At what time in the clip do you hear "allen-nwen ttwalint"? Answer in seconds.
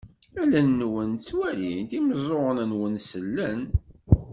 0.41-1.91